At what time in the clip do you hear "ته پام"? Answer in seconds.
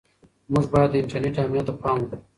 1.67-1.95